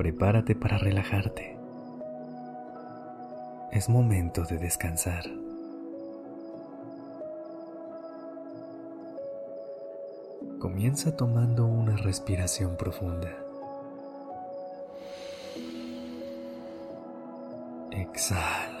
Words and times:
Prepárate 0.00 0.54
para 0.54 0.78
relajarte. 0.78 1.58
Es 3.70 3.90
momento 3.90 4.44
de 4.44 4.56
descansar. 4.56 5.24
Comienza 10.58 11.14
tomando 11.14 11.66
una 11.66 11.98
respiración 11.98 12.78
profunda. 12.78 13.28
Exhala. 17.90 18.79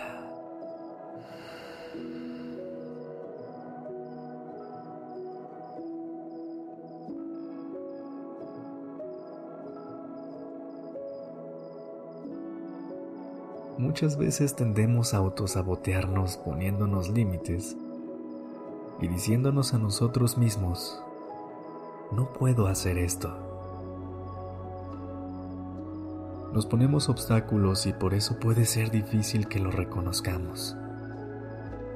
Muchas 13.80 14.18
veces 14.18 14.56
tendemos 14.56 15.14
a 15.14 15.16
autosabotearnos 15.16 16.36
poniéndonos 16.36 17.08
límites 17.08 17.78
y 19.00 19.08
diciéndonos 19.08 19.72
a 19.72 19.78
nosotros 19.78 20.36
mismos, 20.36 21.02
no 22.12 22.30
puedo 22.30 22.66
hacer 22.66 22.98
esto. 22.98 23.34
Nos 26.52 26.66
ponemos 26.66 27.08
obstáculos 27.08 27.86
y 27.86 27.94
por 27.94 28.12
eso 28.12 28.38
puede 28.38 28.66
ser 28.66 28.90
difícil 28.90 29.48
que 29.48 29.60
lo 29.60 29.70
reconozcamos, 29.70 30.76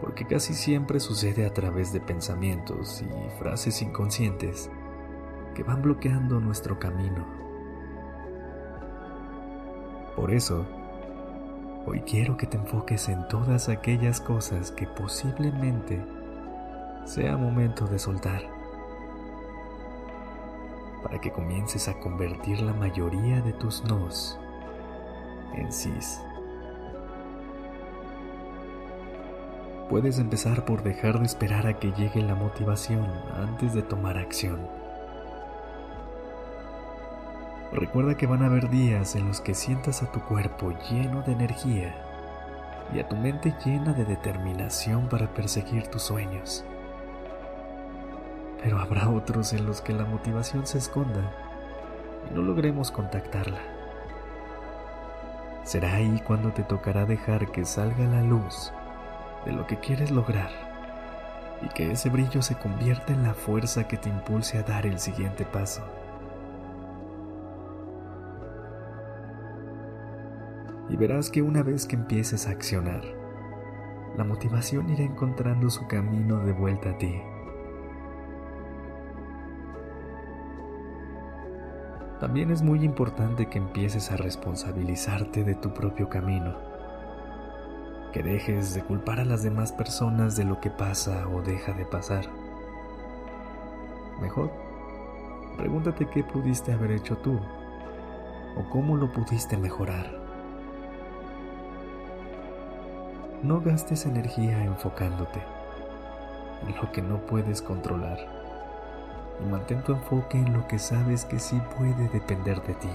porque 0.01 0.27
casi 0.27 0.55
siempre 0.55 1.01
sucede 1.01 1.45
a 1.45 1.53
través 1.53 1.93
de 1.93 2.01
pensamientos 2.01 3.03
y 3.03 3.39
frases 3.39 3.83
inconscientes 3.83 4.71
que 5.55 5.63
van 5.63 5.83
bloqueando 5.83 6.41
nuestro 6.41 6.79
camino. 6.79 7.27
Por 10.17 10.33
eso, 10.33 10.65
Hoy 11.87 12.01
quiero 12.01 12.39
que 12.39 12.47
te 12.47 12.57
enfoques 12.57 13.11
en 13.11 13.29
todas 13.29 13.69
aquellas 13.69 14.19
cosas 14.19 14.71
que 14.71 14.87
posiblemente 14.87 16.03
sea 17.05 17.37
momento 17.37 17.87
de 17.87 17.99
soltar, 17.99 18.41
para 21.03 21.21
que 21.21 21.31
comiences 21.31 21.89
a 21.89 22.01
convertir 22.01 22.63
la 22.63 22.73
mayoría 22.73 23.43
de 23.43 23.53
tus 23.53 23.85
nos 23.85 24.39
en 25.55 25.71
sís. 25.71 26.23
Puedes 29.91 30.19
empezar 30.19 30.65
por 30.65 30.83
dejar 30.83 31.19
de 31.19 31.27
esperar 31.27 31.67
a 31.67 31.79
que 31.79 31.93
llegue 31.93 32.23
la 32.23 32.35
motivación 32.35 33.07
antes 33.35 33.75
de 33.75 33.83
tomar 33.83 34.17
acción. 34.17 34.84
Recuerda 37.75 38.17
que 38.17 38.29
van 38.29 38.45
a 38.45 38.47
haber 38.47 38.71
días 38.71 39.17
en 39.17 39.27
los 39.27 39.41
que 39.41 39.53
sientas 39.53 40.05
a 40.05 40.13
tu 40.13 40.21
cuerpo 40.21 40.73
lleno 40.89 41.23
de 41.23 41.33
energía 41.33 41.93
y 42.95 43.01
a 43.01 43.09
tu 43.09 43.17
mente 43.17 43.53
llena 43.65 43.93
de 43.93 44.05
determinación 44.05 45.09
para 45.09 45.35
perseguir 45.35 45.89
tus 45.89 46.03
sueños. 46.03 46.65
Pero 48.63 48.79
habrá 48.79 49.11
otros 49.11 49.53
en 49.55 49.67
los 49.67 49.81
que 49.81 49.93
la 49.93 50.05
motivación 50.05 50.69
se 50.69 50.79
esconda 50.79 51.33
y 52.31 52.35
no 52.35 52.43
logremos 52.43 52.93
contactarla. 52.93 53.59
Será 55.65 55.95
ahí 55.95 56.23
cuando 56.25 56.53
te 56.53 56.63
tocará 56.63 57.07
dejar 57.07 57.51
que 57.51 57.65
salga 57.65 58.07
la 58.07 58.23
luz 58.23 58.73
de 59.45 59.53
lo 59.53 59.67
que 59.67 59.81
quieres 59.81 60.13
lograr 60.13 60.51
y 61.61 61.69
que 61.71 61.91
ese 61.91 62.09
brillo 62.09 62.41
se 62.41 62.55
convierta 62.55 63.13
en 63.13 63.25
la 63.25 63.35
fuerza 63.35 63.89
que 63.89 63.97
te 63.97 64.11
impulse 64.11 64.59
a 64.59 64.63
dar 64.63 64.87
el 64.87 65.01
siguiente 65.01 65.45
paso. 65.45 65.83
Y 70.89 70.97
verás 70.97 71.31
que 71.31 71.43
una 71.43 71.63
vez 71.63 71.87
que 71.87 71.97
empieces 71.97 72.47
a 72.47 72.51
accionar, 72.51 73.03
la 74.17 74.25
motivación 74.25 74.91
irá 74.91 75.03
encontrando 75.03 75.71
su 75.71 75.87
camino 75.87 76.39
de 76.45 76.53
vuelta 76.53 76.91
a 76.91 76.99
ti. 76.99 77.21
También 82.21 82.51
es 82.51 82.63
muy 82.63 82.85
importante 82.85 83.49
que 83.49 83.59
empieces 83.59 84.11
a 84.13 84.17
responsabilizarte 84.17 85.43
de 85.43 85.57
tu 85.57 85.75
propio 85.75 86.09
camino, 86.09 86.57
que 88.13 88.23
dejes 88.23 88.73
de 88.75 88.83
culpar 88.83 89.21
a 89.21 89.25
las 89.25 89.43
demás 89.43 89.73
personas 89.73 90.37
de 90.37 90.45
lo 90.45 90.61
que 90.61 90.71
pasa 90.71 91.29
o 91.29 91.43
deja 91.43 91.73
de 91.73 91.85
pasar. 91.85 92.25
Mejor, 94.21 94.53
pregúntate 95.57 96.07
qué 96.07 96.23
pudiste 96.23 96.73
haber 96.73 96.93
hecho 96.93 97.17
tú 97.19 97.39
o 98.57 98.71
cómo 98.71 98.97
lo 98.97 99.13
pudiste 99.13 99.57
mejorar. 99.57 100.34
No 103.45 103.61
gastes 103.61 104.07
energía 104.07 104.65
enfocándote 104.65 105.43
en 106.67 106.75
lo 106.77 106.91
que 106.93 107.03
no 107.03 107.19
puedes 107.19 107.61
controlar 107.61 108.17
y 109.39 109.45
mantén 109.45 109.83
tu 109.83 109.93
enfoque 109.93 110.39
en 110.39 110.55
lo 110.55 110.67
que 110.67 110.79
sabes 110.79 111.27
que 111.27 111.39
sí 111.39 111.61
puede 111.77 112.09
depender 112.09 112.63
de 112.63 112.73
ti. 112.73 112.89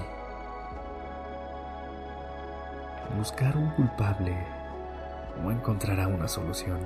Buscar 3.16 3.56
un 3.56 3.70
culpable 3.74 4.36
no 5.40 5.52
encontrará 5.52 6.08
una 6.08 6.26
solución. 6.26 6.80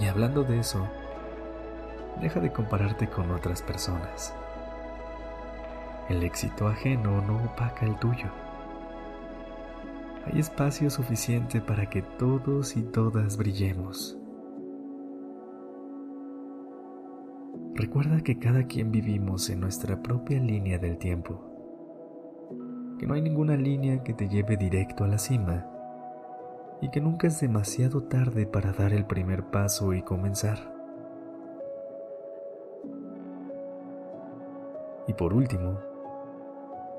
Y 0.00 0.06
hablando 0.06 0.44
de 0.44 0.60
eso, 0.60 0.86
deja 2.20 2.38
de 2.38 2.52
compararte 2.52 3.08
con 3.08 3.32
otras 3.32 3.62
personas. 3.62 4.32
El 6.08 6.22
éxito 6.22 6.68
ajeno 6.68 7.20
no 7.22 7.38
opaca 7.38 7.84
el 7.84 7.96
tuyo 7.96 8.30
hay 10.28 10.40
espacio 10.40 10.90
suficiente 10.90 11.60
para 11.60 11.88
que 11.88 12.02
todos 12.02 12.76
y 12.76 12.82
todas 12.82 13.36
brillemos. 13.36 14.18
Recuerda 17.74 18.20
que 18.20 18.38
cada 18.38 18.64
quien 18.64 18.90
vivimos 18.90 19.48
en 19.50 19.60
nuestra 19.60 20.02
propia 20.02 20.40
línea 20.40 20.78
del 20.78 20.98
tiempo, 20.98 21.40
que 22.98 23.06
no 23.06 23.14
hay 23.14 23.22
ninguna 23.22 23.56
línea 23.56 24.02
que 24.02 24.12
te 24.12 24.28
lleve 24.28 24.56
directo 24.56 25.04
a 25.04 25.08
la 25.08 25.18
cima 25.18 25.66
y 26.82 26.90
que 26.90 27.00
nunca 27.00 27.28
es 27.28 27.40
demasiado 27.40 28.02
tarde 28.02 28.46
para 28.46 28.72
dar 28.72 28.92
el 28.92 29.06
primer 29.06 29.44
paso 29.44 29.94
y 29.94 30.02
comenzar. 30.02 30.58
Y 35.06 35.14
por 35.14 35.32
último, 35.32 35.78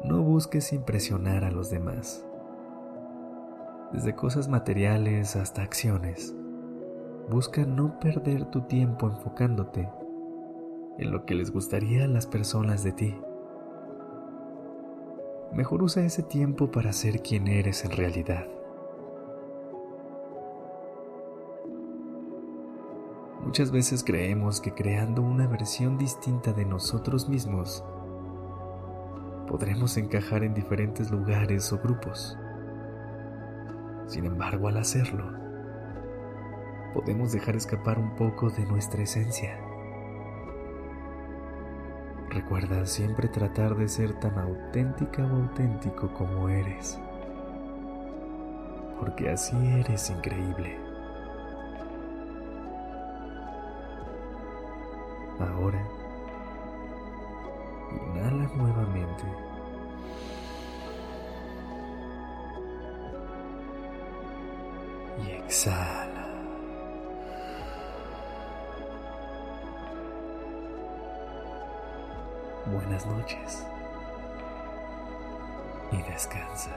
no 0.04 0.24
busques 0.24 0.74
impresionar 0.74 1.44
a 1.44 1.52
los 1.52 1.70
demás 1.70 2.26
desde 3.92 4.16
cosas 4.16 4.48
materiales 4.48 5.36
hasta 5.36 5.64
acciones. 5.64 6.36
Busca 7.30 7.66
no 7.66 8.00
perder 8.00 8.46
tu 8.46 8.62
tiempo 8.62 9.08
enfocándote 9.08 9.90
en 10.98 11.12
lo 11.12 11.26
que 11.26 11.36
les 11.36 11.52
gustaría 11.52 12.04
a 12.04 12.08
las 12.08 12.28
personas 12.28 12.84
de 12.84 12.92
ti. 12.92 13.16
Mejor 15.54 15.82
usa 15.82 16.04
ese 16.04 16.24
tiempo 16.24 16.70
para 16.72 16.94
ser 16.94 17.22
quien 17.22 17.48
eres 17.48 17.86
en 17.86 17.92
realidad. 17.92 18.46
Muchas 23.44 23.72
veces 23.72 24.04
creemos 24.04 24.62
que 24.62 24.74
creando 24.74 25.24
una 25.24 25.48
versión 25.48 25.98
distinta 25.98 26.54
de 26.54 26.66
nosotros 26.66 27.30
mismos, 27.30 27.84
podremos 29.48 29.98
encajar 29.98 30.44
en 30.44 30.54
diferentes 30.54 31.10
lugares 31.10 31.74
o 31.74 31.80
grupos. 31.80 32.38
Sin 34.10 34.26
embargo, 34.26 34.68
al 34.68 34.78
hacerlo, 34.78 35.24
podemos 36.96 37.32
dejar 37.32 37.56
escapar 37.56 38.00
un 38.00 38.16
poco 38.16 38.50
de 38.50 38.66
nuestra 38.66 39.04
esencia. 39.04 39.60
Recuerda 42.32 42.88
siempre 42.88 43.28
tratar 43.28 43.76
de 43.76 43.88
ser 43.88 44.20
tan 44.20 44.36
auténtica 44.40 45.24
o 45.24 45.44
auténtico 45.44 46.12
como 46.16 46.50
eres, 46.50 47.00
porque 49.00 49.30
así 49.30 49.56
eres 49.80 50.10
increíble. 50.10 50.76
Ahora, 55.40 55.88
inhala 57.92 58.50
nuevamente. 58.56 59.49
Y 65.26 65.32
exhala. 65.32 66.28
Buenas 72.66 73.06
noches 73.06 73.66
y 75.92 76.02
descansa. 76.04 76.76